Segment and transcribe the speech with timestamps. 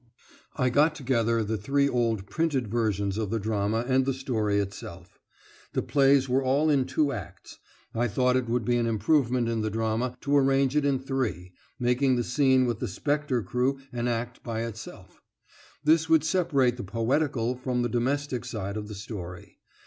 [0.55, 5.19] I got together the three old printed versions of the drama and the story itself.
[5.73, 7.59] The plays were all in two acts.
[7.93, 11.53] I thought it would be an improvement in the drama to arrange it in three,
[11.79, 15.21] making the scene with the spectre crew an act by itself.
[15.83, 19.59] This would separate the poetical from the domestic side of the story.